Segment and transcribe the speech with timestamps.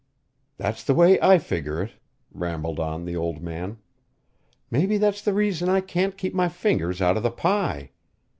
[0.57, 1.91] "That's the way I figger it,"
[2.31, 3.77] rambled on the old man.
[4.71, 7.91] "Mebbe that's the reason I can't keep my fingers out of the pie.